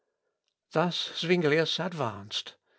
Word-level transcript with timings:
"Thus 0.71 1.11
Zuinglius 1.21 1.79
advanced. 1.79 2.55